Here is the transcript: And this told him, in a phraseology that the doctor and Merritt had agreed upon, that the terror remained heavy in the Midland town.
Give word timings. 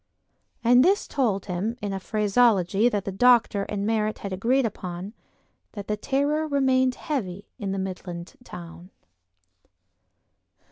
And 0.63 0.83
this 0.83 1.07
told 1.07 1.45
him, 1.45 1.77
in 1.79 1.93
a 1.93 1.99
phraseology 1.99 2.89
that 2.89 3.05
the 3.05 3.11
doctor 3.11 3.65
and 3.65 3.85
Merritt 3.85 4.17
had 4.17 4.33
agreed 4.33 4.65
upon, 4.65 5.13
that 5.73 5.87
the 5.87 5.95
terror 5.95 6.47
remained 6.47 6.95
heavy 6.95 7.45
in 7.59 7.71
the 7.71 7.77
Midland 7.77 8.33
town. 8.43 8.89